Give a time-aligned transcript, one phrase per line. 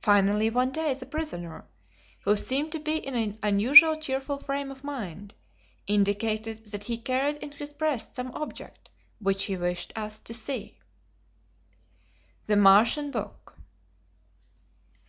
[0.00, 1.64] Finally, one day the prisoner,
[2.22, 5.32] who seemed to be in an unusually cheerful frame of mind,
[5.86, 8.90] indicated that he carried in his breast some object
[9.20, 10.76] which he wished us to see.
[12.46, 13.56] The Martian's Book.